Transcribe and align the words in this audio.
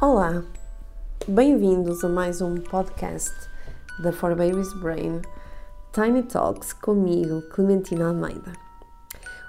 Olá, 0.00 0.42
bem-vindos 1.26 2.04
a 2.04 2.08
mais 2.08 2.42
um 2.42 2.56
podcast 2.56 3.32
da 4.02 4.12
For 4.12 4.34
Baby's 4.34 4.72
Brain 4.74 5.22
Tiny 5.92 6.24
Talks 6.24 6.72
comigo, 6.72 7.40
Clementina 7.42 8.08
Almeida. 8.08 8.52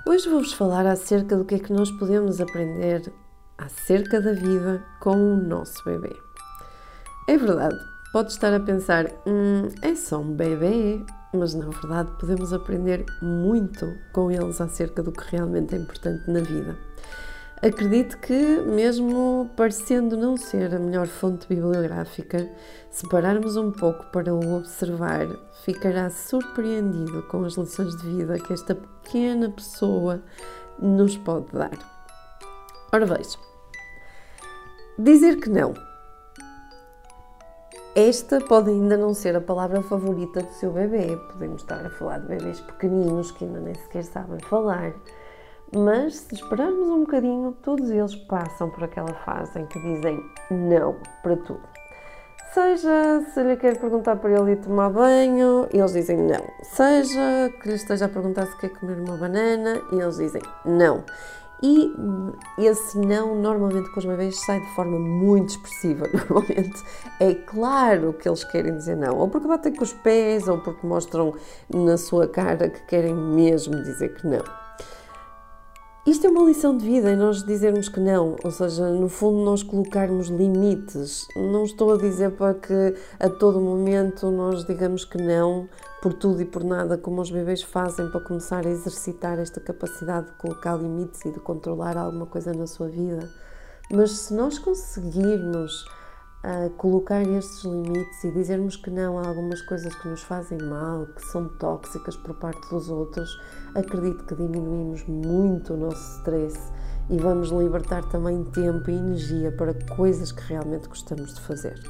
Hoje 0.08 0.29
vou-vos 0.29 0.53
falar 0.53 0.85
acerca 0.85 1.35
do 1.35 1.44
que 1.44 1.55
é 1.55 1.60
que 1.60 1.73
nós 1.73 1.92
podemos 1.92 2.39
aprender 2.39 3.12
acerca 3.58 4.21
da 4.21 4.33
vida 4.33 4.85
com 4.99 5.15
o 5.15 5.35
nosso 5.35 5.83
bebê. 5.83 6.15
É 7.27 7.37
verdade, 7.37 7.75
pode 8.13 8.31
estar 8.31 8.53
a 8.53 8.59
pensar, 8.59 9.07
hum, 9.25 9.67
é 9.81 9.96
só 9.96 10.19
um 10.19 10.31
bebê, 10.31 11.03
mas 11.33 11.55
na 11.55 11.67
verdade 11.67 12.12
podemos 12.19 12.53
aprender 12.53 13.03
muito 13.19 13.97
com 14.13 14.29
eles 14.29 14.62
acerca 14.62 15.01
do 15.01 15.12
que 15.12 15.35
realmente 15.35 15.73
é 15.73 15.79
importante 15.79 16.30
na 16.30 16.39
vida. 16.39 16.77
Acredito 17.62 18.17
que, 18.17 18.62
mesmo 18.62 19.49
parecendo 19.55 20.17
não 20.17 20.35
ser 20.35 20.75
a 20.75 20.79
melhor 20.79 21.07
fonte 21.07 21.48
bibliográfica, 21.48 22.49
se 22.91 23.07
pararmos 23.07 23.55
um 23.55 23.71
pouco 23.71 24.05
para 24.12 24.34
o 24.34 24.57
observar, 24.57 25.25
ficará 25.63 26.09
surpreendido 26.09 27.23
com 27.23 27.45
as 27.45 27.53
lições 27.53 27.95
de 27.95 28.07
vida 28.07 28.38
que 28.39 28.53
esta 28.53 28.76
pequena 28.76 29.49
pessoa 29.49 30.21
nos 30.77 31.17
pode 31.17 31.48
dar. 31.53 31.77
Ora 32.91 33.05
veja, 33.05 33.38
dizer 34.99 35.37
que 35.37 35.49
não. 35.49 35.73
Esta 37.95 38.41
pode 38.41 38.70
ainda 38.70 38.98
não 38.98 39.13
ser 39.13 39.37
a 39.37 39.41
palavra 39.41 39.81
favorita 39.81 40.43
do 40.43 40.51
seu 40.51 40.73
bebê. 40.73 41.17
Podemos 41.31 41.62
estar 41.62 41.85
a 41.85 41.90
falar 41.90 42.20
de 42.20 42.27
bebês 42.27 42.59
pequeninos 42.59 43.31
que 43.31 43.45
ainda 43.45 43.62
nem 43.62 43.73
sequer 43.73 44.03
sabem 44.03 44.40
falar 44.41 44.93
mas 45.73 46.15
se 46.15 46.35
esperarmos 46.35 46.87
um 46.87 47.01
bocadinho, 47.01 47.55
todos 47.61 47.89
eles 47.89 48.15
passam 48.15 48.69
por 48.69 48.83
aquela 48.83 49.13
fase 49.13 49.59
em 49.59 49.65
que 49.65 49.79
dizem 49.79 50.23
não 50.49 50.95
para 51.23 51.35
tudo. 51.37 51.75
Seja 52.53 53.21
se 53.34 53.43
lhe 53.43 53.57
quer 53.57 53.77
perguntar 53.77 54.15
para 54.15 54.31
ele 54.31 54.53
ir 54.53 54.62
tomar 54.62 54.90
banho, 54.90 55.67
eles 55.73 55.91
dizem 55.91 56.17
não. 56.17 56.41
Seja 56.63 57.51
que 57.62 57.67
lhe 57.67 57.75
esteja 57.75 58.05
a 58.05 58.09
perguntar 58.09 58.45
se 58.45 58.57
quer 58.57 58.70
comer 58.70 58.98
uma 58.99 59.17
banana, 59.17 59.81
eles 59.91 60.15
dizem 60.17 60.41
não. 60.63 61.03
E 61.62 61.91
esse 62.57 62.97
não, 62.97 63.35
normalmente 63.35 63.90
com 63.91 63.99
os 63.99 64.06
bebês, 64.06 64.40
sai 64.45 64.59
de 64.59 64.75
forma 64.75 65.00
muito 65.00 65.50
expressiva. 65.50 66.08
Normalmente 66.14 66.84
é 67.20 67.34
claro 67.34 68.14
que 68.14 68.28
eles 68.28 68.44
querem 68.44 68.78
dizer 68.78 68.95
não, 68.95 69.18
ou 69.18 69.28
porque 69.28 69.47
batem 69.47 69.73
com 69.73 69.84
os 69.84 69.94
pés, 69.94 70.47
ou 70.47 70.59
porque 70.59 70.86
mostram 70.86 71.34
na 71.73 71.97
sua 71.97 72.28
cara 72.28 72.70
que 72.70 72.81
querem 72.86 73.16
mesmo 73.16 73.75
dizer 73.84 74.14
que 74.16 74.28
não. 74.28 74.44
Isto 76.06 76.28
é 76.28 76.30
uma 76.30 76.44
lição 76.44 76.78
de 76.78 76.86
vida 76.86 77.11
e 77.11 77.16
nós 77.16 77.44
dizermos 77.44 77.89
que 77.89 78.00
não, 78.00 78.36
ou 78.44 78.52
seja, 78.52 78.92
no 78.92 79.09
fundo 79.09 79.44
nós 79.44 79.64
colocarmos 79.64 80.28
limites. 80.28 81.25
Não 81.36 81.64
estou 81.64 81.95
a 81.95 81.97
dizer 81.97 82.30
para 82.34 82.53
que 82.53 82.94
a 83.20 83.28
todo 83.28 83.59
momento 83.59 84.30
nós 84.30 84.64
digamos 84.67 85.03
que 85.03 85.17
não 85.17 85.67
por 86.03 86.14
tudo 86.14 86.44
e 86.44 86.45
por 86.45 86.64
nada, 86.64 86.95
como 86.95 87.22
os 87.22 87.31
bebês 87.31 87.64
fazem 87.64 88.08
para 88.12 88.22
começar 88.22 88.67
a 88.67 88.70
exercitar 88.70 89.39
esta 89.39 89.59
capacidade 89.59 90.28
de 90.28 90.34
colocar 90.34 90.75
limites 90.75 91.25
e 91.25 91.31
de 91.31 91.39
controlar 91.39 91.97
alguma 91.97 92.28
coisa 92.28 92.53
na 92.53 92.67
sua 92.67 92.88
vida. 92.88 93.28
Mas 93.92 94.12
se 94.12 94.34
nós 94.36 94.59
conseguirmos 94.59 95.86
a 96.46 96.70
colocar 96.78 97.24
estes 97.24 97.64
limites 97.64 98.24
e 98.24 98.30
dizermos 98.30 98.76
que 98.76 98.92
não 98.92 99.18
a 99.18 99.28
algumas 99.28 99.64
coisas 99.64 99.96
que 99.96 100.08
nos 100.08 100.22
fazem 100.22 100.60
mal, 100.60 101.08
que 101.08 101.26
são 101.26 101.50
tóxicas 101.58 102.16
por 102.18 102.36
parte 102.36 102.70
dos 102.70 102.88
outros, 102.88 103.42
acredito 103.74 104.24
que 104.26 104.36
diminuímos 104.36 105.04
muito 105.08 105.74
o 105.74 105.78
nosso 105.78 106.20
stress 106.20 106.72
e 107.10 107.18
vamos 107.18 107.50
libertar 107.50 108.04
também 108.10 108.44
tempo 108.44 108.92
e 108.92 108.94
energia 108.94 109.52
para 109.54 109.74
coisas 109.96 110.32
que 110.32 110.44
realmente 110.44 110.88
gostamos 110.88 111.34
de 111.34 111.42
fazer. 111.42 111.82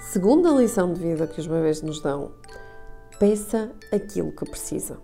Segunda 0.00 0.50
lição 0.50 0.92
de 0.92 1.00
vida 1.00 1.28
que 1.28 1.40
os 1.40 1.46
bebês 1.46 1.82
nos 1.82 2.00
dão: 2.00 2.32
peça 3.20 3.70
aquilo 3.92 4.32
que 4.32 4.50
precisa. 4.50 4.98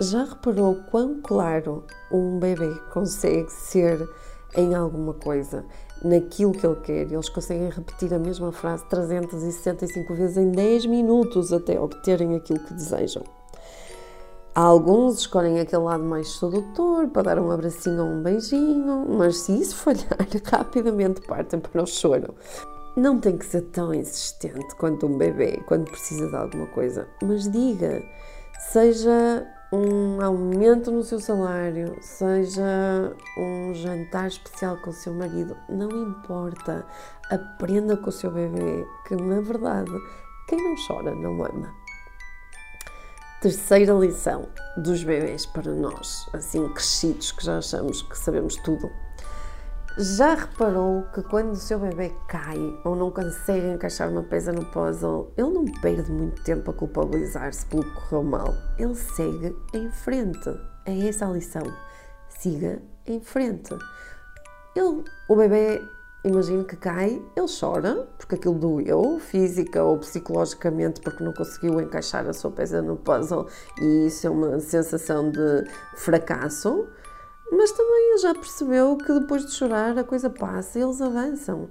Já 0.00 0.24
reparou 0.24 0.82
quão 0.90 1.22
claro 1.22 1.84
um 2.10 2.40
bebê 2.40 2.74
consegue 2.92 3.52
ser 3.52 4.04
em 4.56 4.74
alguma 4.74 5.14
coisa? 5.14 5.64
Naquilo 6.04 6.52
que 6.52 6.66
ele 6.66 6.76
quer. 6.76 7.12
Eles 7.12 7.28
conseguem 7.28 7.70
repetir 7.70 8.12
a 8.12 8.18
mesma 8.18 8.52
frase 8.52 8.84
365 8.86 10.14
vezes 10.14 10.36
em 10.36 10.50
10 10.50 10.86
minutos 10.86 11.52
até 11.52 11.80
obterem 11.80 12.36
aquilo 12.36 12.60
que 12.60 12.74
desejam. 12.74 13.24
Alguns 14.54 15.18
escolhem 15.18 15.58
aquele 15.58 15.82
lado 15.82 16.04
mais 16.04 16.28
sedutor 16.38 17.08
para 17.08 17.22
dar 17.22 17.40
um 17.40 17.50
abracinho 17.50 18.04
ou 18.04 18.08
um 18.08 18.22
beijinho, 18.22 19.04
mas 19.08 19.38
se 19.38 19.60
isso 19.60 19.74
falhar, 19.74 20.16
rapidamente 20.46 21.22
partem 21.22 21.58
para 21.58 21.82
o 21.82 21.86
choro. 21.86 22.34
Não 22.96 23.18
tem 23.18 23.36
que 23.36 23.44
ser 23.44 23.62
tão 23.62 23.92
insistente 23.92 24.76
quanto 24.76 25.06
um 25.06 25.18
bebê 25.18 25.60
quando 25.66 25.90
precisa 25.90 26.28
de 26.28 26.36
alguma 26.36 26.66
coisa, 26.68 27.08
mas 27.20 27.50
diga, 27.50 28.00
seja 28.70 29.44
um 29.74 30.22
aumento 30.22 30.90
no 30.90 31.02
seu 31.02 31.18
salário, 31.18 31.96
seja 32.00 33.14
um 33.36 33.74
jantar 33.74 34.28
especial 34.28 34.76
com 34.76 34.90
o 34.90 34.92
seu 34.92 35.12
marido, 35.12 35.56
não 35.68 35.90
importa. 35.90 36.86
Aprenda 37.30 37.96
com 37.96 38.08
o 38.08 38.12
seu 38.12 38.30
bebê 38.30 38.86
que, 39.06 39.16
na 39.16 39.40
verdade, 39.40 39.90
quem 40.48 40.62
não 40.62 40.74
chora 40.86 41.14
não 41.14 41.44
ama. 41.44 41.74
Terceira 43.40 43.92
lição 43.94 44.48
dos 44.76 45.02
bebês 45.02 45.44
para 45.46 45.72
nós, 45.72 46.28
assim 46.32 46.68
crescidos, 46.68 47.32
que 47.32 47.44
já 47.44 47.58
achamos 47.58 48.02
que 48.02 48.16
sabemos 48.16 48.56
tudo 48.56 48.90
já 49.96 50.34
reparou 50.34 51.04
que 51.14 51.22
quando 51.22 51.52
o 51.52 51.56
seu 51.56 51.78
bebê 51.78 52.12
cai 52.26 52.58
ou 52.84 52.96
não 52.96 53.12
consegue 53.12 53.68
encaixar 53.68 54.10
uma 54.10 54.24
peça 54.24 54.52
no 54.52 54.64
puzzle, 54.64 55.32
ele 55.36 55.50
não 55.50 55.64
perde 55.80 56.10
muito 56.10 56.42
tempo 56.42 56.70
a 56.70 56.74
culpabilizar-se 56.74 57.64
pelo 57.66 57.84
que 57.84 57.94
correu 57.94 58.24
mal. 58.24 58.54
Ele 58.76 58.94
segue 58.94 59.56
em 59.72 59.88
frente. 59.90 60.50
É 60.84 61.06
essa 61.06 61.26
a 61.26 61.30
lição. 61.30 61.62
Siga 62.28 62.82
em 63.06 63.20
frente. 63.20 63.72
Ele, 64.74 65.04
o 65.28 65.36
bebê, 65.36 65.80
imagino 66.24 66.64
que 66.64 66.74
cai, 66.74 67.22
ele 67.36 67.46
chora 67.60 68.08
porque 68.18 68.34
aquilo 68.34 68.58
doeu, 68.58 69.20
física 69.20 69.84
ou 69.84 69.98
psicologicamente, 69.98 71.00
porque 71.00 71.22
não 71.22 71.32
conseguiu 71.32 71.80
encaixar 71.80 72.26
a 72.26 72.32
sua 72.32 72.50
peça 72.50 72.82
no 72.82 72.96
puzzle 72.96 73.46
e 73.80 74.06
isso 74.08 74.26
é 74.26 74.30
uma 74.30 74.58
sensação 74.58 75.30
de 75.30 75.64
fracasso 75.94 76.88
mas 77.50 77.72
também 77.72 78.10
ele 78.10 78.18
já 78.18 78.34
percebeu 78.34 78.96
que 78.96 79.12
depois 79.12 79.46
de 79.46 79.52
chorar 79.52 79.96
a 79.98 80.04
coisa 80.04 80.30
passa 80.30 80.78
e 80.78 80.82
eles 80.82 81.00
avançam. 81.00 81.68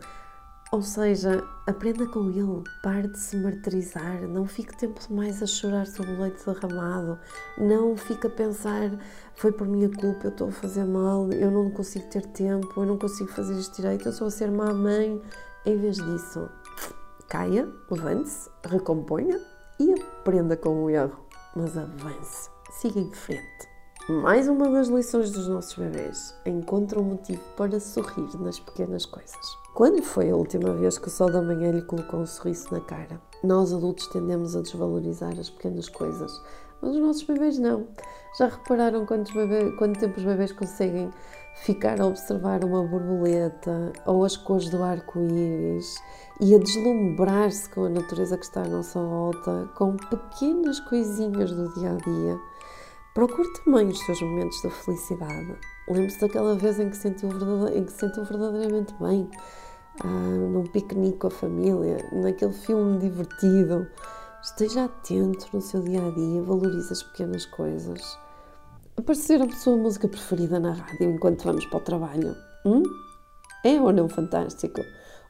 Ou 0.71 0.81
seja, 0.81 1.43
aprenda 1.67 2.07
com 2.07 2.31
ele, 2.31 2.63
pare 2.81 3.07
de 3.07 3.19
se 3.19 3.37
martirizar, 3.37 4.23
não 4.27 4.47
fique 4.47 4.75
tempo 4.75 4.99
demais 5.07 5.43
a 5.43 5.45
chorar 5.45 5.85
sobre 5.85 6.13
o 6.13 6.19
leite 6.19 6.43
derramado, 6.43 7.19
não 7.59 7.95
fique 7.95 8.25
a 8.25 8.29
pensar 8.29 8.89
foi 9.35 9.51
por 9.51 9.67
minha 9.67 9.89
culpa, 9.89 10.25
eu 10.25 10.29
estou 10.31 10.49
a 10.49 10.51
fazer 10.51 10.85
mal, 10.85 11.29
eu 11.31 11.51
não 11.51 11.69
consigo 11.69 12.07
ter 12.09 12.25
tempo, 12.27 12.73
eu 12.77 12.85
não 12.85 12.97
consigo 12.97 13.29
fazer 13.31 13.53
isto 13.53 13.75
direito, 13.75 14.07
eu 14.07 14.13
sou 14.13 14.27
a 14.27 14.31
ser 14.31 14.49
má 14.51 14.73
mãe. 14.73 15.21
Em 15.65 15.77
vez 15.77 15.97
disso, 15.97 16.49
caia, 17.29 17.69
levante-se, 17.89 18.49
recomponha 18.65 19.39
e 19.79 19.93
aprenda 19.93 20.57
com 20.57 20.83
o 20.83 20.89
erro, 20.89 21.25
mas 21.55 21.77
avance, 21.77 22.49
siga 22.71 22.99
em 22.99 23.11
frente. 23.13 23.72
Mais 24.09 24.49
uma 24.49 24.69
das 24.69 24.89
lições 24.89 25.31
dos 25.31 25.47
nossos 25.47 25.75
bebês. 25.75 26.35
Encontra 26.45 26.99
um 26.99 27.03
motivo 27.03 27.41
para 27.55 27.79
sorrir 27.79 28.37
nas 28.37 28.59
pequenas 28.59 29.05
coisas. 29.05 29.57
Quando 29.73 30.03
foi 30.03 30.29
a 30.29 30.35
última 30.35 30.73
vez 30.73 30.97
que 30.97 31.07
o 31.07 31.09
sol 31.09 31.31
da 31.31 31.41
manhã 31.41 31.71
lhe 31.71 31.81
colocou 31.83 32.19
um 32.19 32.25
sorriso 32.25 32.67
na 32.69 32.81
cara? 32.81 33.21
Nós 33.41 33.71
adultos 33.71 34.07
tendemos 34.07 34.57
a 34.57 34.61
desvalorizar 34.61 35.39
as 35.39 35.49
pequenas 35.49 35.87
coisas, 35.87 36.41
mas 36.81 36.91
os 36.95 37.01
nossos 37.01 37.23
bebês 37.23 37.57
não. 37.57 37.87
Já 38.37 38.47
repararam 38.47 39.05
quantos 39.05 39.31
quanto 39.79 39.97
tempo 39.97 40.17
os 40.17 40.25
bebês 40.25 40.51
conseguem 40.51 41.09
ficar 41.55 42.01
a 42.01 42.05
observar 42.05 42.65
uma 42.65 42.83
borboleta 42.83 43.93
ou 44.05 44.25
as 44.25 44.35
cores 44.35 44.69
do 44.69 44.83
arco-íris 44.83 45.95
e 46.41 46.53
a 46.53 46.57
deslumbrar-se 46.57 47.69
com 47.69 47.85
a 47.85 47.89
natureza 47.89 48.37
que 48.37 48.43
está 48.43 48.63
à 48.63 48.67
nossa 48.67 49.01
volta, 49.01 49.69
com 49.75 49.95
pequenas 49.95 50.81
coisinhas 50.81 51.53
do 51.53 51.73
dia 51.73 51.91
a 51.91 51.95
dia? 51.95 52.52
Procure 53.13 53.47
também 53.63 53.87
os 53.87 53.99
seus 53.99 54.19
momentos 54.21 54.59
da 54.63 54.71
felicidade. 54.71 55.55
Lembre-se 55.87 56.19
daquela 56.19 56.55
vez 56.55 56.79
em 56.79 56.89
que 56.89 56.97
sentiu, 56.97 57.29
em 57.67 57.83
que 57.83 57.91
sentiu 57.91 58.25
verdadeiramente 58.25 58.95
bem, 58.99 59.29
ah, 60.03 60.07
num 60.07 60.63
piquenique 60.63 61.19
com 61.19 61.27
a 61.27 61.31
família, 61.31 61.97
naquele 62.11 62.53
filme 62.53 62.97
divertido. 62.97 63.87
Esteja 64.41 64.85
atento 64.85 65.47
no 65.53 65.61
seu 65.61 65.81
dia 65.81 66.05
a 66.05 66.09
dia, 66.09 66.41
valorize 66.41 66.91
as 66.91 67.03
pequenas 67.03 67.45
coisas. 67.45 68.17
Aparecer 68.97 69.41
a 69.41 69.49
sua 69.51 69.77
música 69.77 70.07
preferida 70.07 70.59
na 70.59 70.73
rádio 70.73 71.11
enquanto 71.11 71.43
vamos 71.43 71.65
para 71.67 71.77
o 71.77 71.81
trabalho. 71.81 72.35
Hum? 72.65 72.81
É 73.63 73.79
ou 73.79 73.93
não 73.93 74.09
fantástico? 74.09 74.81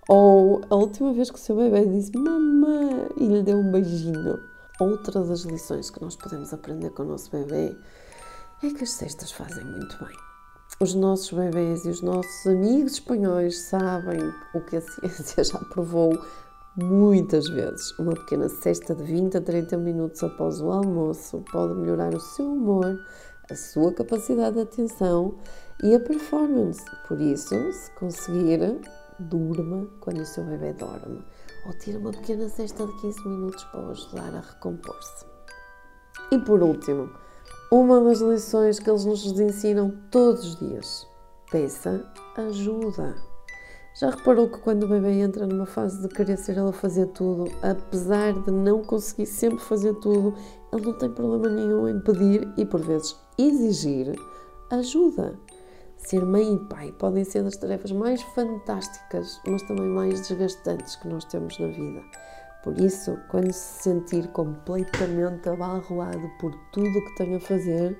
Ou 0.08 0.62
a 0.70 0.76
última 0.76 1.14
vez 1.14 1.30
que 1.30 1.38
o 1.38 1.42
seu 1.42 1.56
bebê 1.58 1.86
disse 1.86 2.18
mamãe 2.18 3.10
e 3.18 3.28
lhe 3.28 3.44
deu 3.44 3.58
um 3.58 3.72
beijinho. 3.72 4.53
Outra 4.80 5.24
das 5.24 5.42
lições 5.42 5.92
que 5.92 6.02
nós 6.02 6.16
podemos 6.16 6.52
aprender 6.52 6.90
com 6.90 7.04
o 7.04 7.08
nosso 7.08 7.30
bebê 7.30 7.78
é 8.64 8.70
que 8.72 8.84
as 8.84 8.90
cestas 8.90 9.32
fazem 9.32 9.64
muito 9.64 10.04
bem. 10.04 10.18
os 10.80 10.96
nossos 10.96 11.32
bebês 11.32 11.86
e 11.86 11.90
os 11.90 12.02
nossos 12.02 12.48
amigos 12.48 12.94
espanhóis 12.94 13.70
sabem 13.70 14.20
o 14.56 14.62
que 14.62 14.78
a 14.78 14.82
ciência 14.82 15.44
já 15.44 15.60
provou 15.60 16.12
muitas 16.76 17.48
vezes. 17.50 17.92
Uma 18.00 18.14
pequena 18.14 18.50
cesta 18.50 18.96
de 18.96 19.04
20 19.04 19.38
a 19.38 19.42
30 19.42 19.78
minutos 19.78 20.24
após 20.24 20.60
o 20.60 20.72
almoço 20.72 21.44
pode 21.52 21.76
melhorar 21.76 22.16
o 22.16 22.20
seu 22.20 22.52
humor, 22.52 23.00
a 23.52 23.56
sua 23.56 23.94
capacidade 23.94 24.56
de 24.56 24.62
atenção 24.62 25.36
e 25.84 25.94
a 25.94 26.00
performance. 26.00 26.84
Por 27.08 27.22
isso, 27.22 27.56
se 27.72 27.92
conseguir, 27.92 28.82
durma 29.20 29.88
quando 30.00 30.22
o 30.22 30.26
seu 30.26 30.44
bebê 30.44 30.74
dorme. 30.74 31.24
Ou 31.66 31.74
tira 31.74 32.00
uma 32.00 32.12
pequena 32.12 32.50
cesta 32.50 32.86
de 32.86 32.94
15 33.02 33.28
minutos 33.28 33.64
para 33.66 33.88
o 33.88 33.92
ajudar 33.92 34.36
a 34.36 34.40
recompor-se. 34.42 35.26
E 36.32 36.38
por 36.40 36.62
último, 36.62 37.10
uma 37.72 38.02
das 38.02 38.20
lições 38.20 38.80
que 38.80 38.90
eles 38.90 39.06
nos 39.06 39.40
ensinam 39.40 39.92
todos 40.12 40.46
os 40.46 40.60
dias: 40.60 41.08
peça 41.50 42.06
ajuda. 42.38 43.16
Já 44.00 44.10
reparou 44.10 44.50
que 44.50 44.58
quando 44.58 44.84
o 44.84 44.88
bebê 44.88 45.20
entra 45.20 45.46
numa 45.46 45.68
fase 45.68 46.02
de 46.02 46.08
querer 46.08 46.38
ser 46.38 46.58
ele 46.58 46.70
a 46.70 46.74
fazer 46.74 47.06
tudo, 47.08 47.46
apesar 47.62 48.34
de 48.34 48.50
não 48.50 48.84
conseguir 48.84 49.28
sempre 49.28 49.60
fazer 49.60 49.94
tudo, 49.96 50.34
ele 50.72 50.86
não 50.86 50.94
tem 50.98 51.12
problema 51.12 51.48
nenhum 51.48 51.88
em 51.88 52.00
pedir 52.00 52.52
e 52.58 52.66
por 52.66 52.82
vezes 52.82 53.16
exigir 53.38 54.16
ajuda. 54.72 55.38
Ser 56.06 56.26
mãe 56.26 56.56
e 56.56 56.60
pai 56.60 56.92
podem 56.92 57.24
ser 57.24 57.44
das 57.44 57.58
tarefas 57.58 57.92
mais 57.92 58.22
fantásticas, 58.22 59.42
mas 59.48 59.64
também 59.64 59.88
mais 59.88 60.28
desgastantes 60.28 60.96
que 60.98 61.08
nós 61.08 61.26
temos 61.26 61.58
na 61.60 61.68
vida. 61.68 62.02
Por 62.64 62.80
isso, 62.80 63.18
quando 63.30 63.52
se 63.52 63.84
sentir 63.84 64.28
completamente 64.30 65.50
abalroado 65.50 66.30
por 66.40 66.54
tudo 66.72 66.88
o 66.88 67.06
que 67.06 67.16
tem 67.16 67.36
a 67.36 67.40
fazer, 67.40 67.98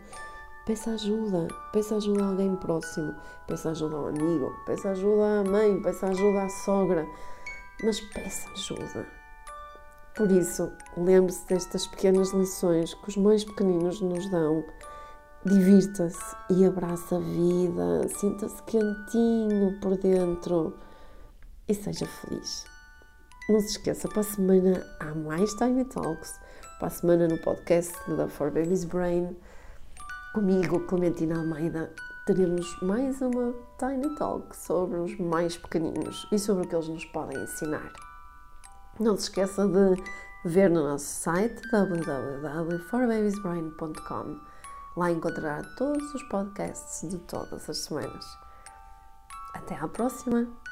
Peça 0.66 0.92
ajuda, 0.92 1.50
peça 1.74 1.98
ajuda 1.98 2.24
a 2.24 2.28
alguém 2.28 2.56
próximo, 2.56 3.14
peça 3.46 3.72
ajuda 3.72 3.98
a 3.98 4.00
um 4.00 4.08
amigo, 4.08 4.50
peça 4.66 4.92
ajuda 4.92 5.42
à 5.42 5.44
mãe, 5.44 5.82
peça 5.82 6.08
ajuda 6.08 6.44
à 6.44 6.48
sogra, 6.48 7.06
mas 7.84 8.00
peça 8.00 8.50
ajuda. 8.50 9.06
Por 10.16 10.32
isso, 10.32 10.72
lembre-se 10.96 11.46
destas 11.48 11.86
pequenas 11.86 12.32
lições 12.32 12.94
que 12.94 13.10
os 13.10 13.18
mais 13.18 13.44
pequeninos 13.44 14.00
nos 14.00 14.30
dão. 14.30 14.64
Divirta-se 15.46 16.38
e 16.50 16.66
abraça 16.66 17.18
a 17.18 17.20
vida, 17.20 18.08
sinta-se 18.08 18.64
quentinho 18.64 19.78
por 19.82 19.98
dentro 19.98 20.74
e 21.68 21.74
seja 21.74 22.06
feliz. 22.06 22.64
Não 23.50 23.60
se 23.60 23.72
esqueça, 23.72 24.08
para 24.08 24.22
a 24.22 24.24
semana 24.24 24.88
há 25.02 25.14
mais 25.14 25.54
Tiny 25.56 25.84
Talks, 25.84 26.40
para 26.80 26.88
a 26.88 26.92
semana 26.92 27.28
no 27.28 27.38
podcast 27.40 27.94
da 28.16 28.30
For 28.30 28.52
Babies 28.52 28.86
Brain 28.86 29.36
Comigo, 30.34 30.80
Clementina 30.88 31.38
Almeida, 31.38 31.92
teremos 32.26 32.82
mais 32.82 33.22
uma 33.22 33.54
Tiny 33.78 34.16
Talk 34.16 34.56
sobre 34.56 34.98
os 34.98 35.20
mais 35.20 35.58
pequeninos 35.58 36.26
e 36.32 36.40
sobre 36.40 36.66
o 36.66 36.70
que 36.70 36.76
eles 36.76 36.88
nos 36.88 37.04
podem 37.06 37.44
ensinar. 37.44 37.92
Não 38.98 39.18
se 39.18 39.24
esqueça 39.24 39.68
de 39.68 40.02
ver 40.46 40.70
no 40.70 40.84
nosso 40.84 41.06
site 41.06 41.62
www.forbabiesbrain.com. 41.70 44.53
Lá 44.96 45.12
encontrará 45.12 45.64
todos 45.76 46.14
os 46.14 46.24
podcasts 46.24 47.10
de 47.10 47.18
todas 47.20 47.68
as 47.70 47.78
semanas. 47.78 48.26
Até 49.54 49.76
à 49.76 49.88
próxima! 49.88 50.63